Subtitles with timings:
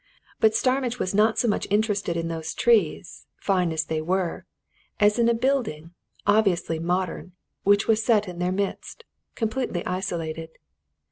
[0.39, 4.47] But Starmidge was not so much interested in those trees, fine as they were,
[4.99, 5.93] as in a building;
[6.25, 9.03] obviously modern, which was set in their midst,
[9.35, 10.49] completely isolated.